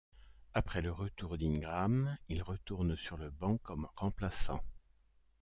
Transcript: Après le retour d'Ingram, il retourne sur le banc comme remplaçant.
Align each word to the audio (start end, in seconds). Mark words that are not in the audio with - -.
Après 0.55 0.81
le 0.81 0.91
retour 0.91 1.37
d'Ingram, 1.37 2.17
il 2.27 2.41
retourne 2.41 2.95
sur 2.95 3.17
le 3.17 3.29
banc 3.29 3.59
comme 3.59 3.87
remplaçant. 3.97 4.63